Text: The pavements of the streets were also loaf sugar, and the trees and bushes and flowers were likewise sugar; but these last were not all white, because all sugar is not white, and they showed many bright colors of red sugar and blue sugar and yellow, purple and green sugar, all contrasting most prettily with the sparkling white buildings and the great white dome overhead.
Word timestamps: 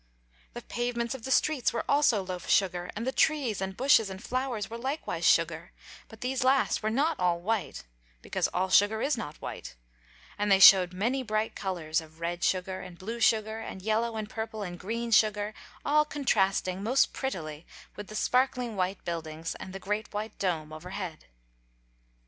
The 0.55 0.63
pavements 0.63 1.13
of 1.13 1.25
the 1.25 1.29
streets 1.29 1.71
were 1.71 1.85
also 1.87 2.23
loaf 2.23 2.49
sugar, 2.49 2.89
and 2.95 3.05
the 3.05 3.11
trees 3.11 3.61
and 3.61 3.77
bushes 3.77 4.09
and 4.09 4.19
flowers 4.23 4.67
were 4.67 4.79
likewise 4.79 5.25
sugar; 5.27 5.73
but 6.07 6.21
these 6.21 6.43
last 6.43 6.81
were 6.81 6.89
not 6.89 7.19
all 7.19 7.39
white, 7.39 7.83
because 8.23 8.47
all 8.47 8.69
sugar 8.69 9.03
is 9.03 9.15
not 9.15 9.39
white, 9.43 9.75
and 10.39 10.51
they 10.51 10.57
showed 10.59 10.91
many 10.91 11.21
bright 11.21 11.53
colors 11.53 12.01
of 12.01 12.19
red 12.19 12.43
sugar 12.43 12.81
and 12.81 12.97
blue 12.97 13.19
sugar 13.19 13.59
and 13.59 13.83
yellow, 13.83 14.19
purple 14.25 14.63
and 14.63 14.79
green 14.79 15.11
sugar, 15.11 15.53
all 15.85 16.03
contrasting 16.03 16.81
most 16.81 17.13
prettily 17.13 17.67
with 17.95 18.07
the 18.07 18.15
sparkling 18.15 18.75
white 18.75 19.05
buildings 19.05 19.53
and 19.59 19.71
the 19.71 19.77
great 19.77 20.11
white 20.11 20.35
dome 20.39 20.73
overhead. 20.73 21.25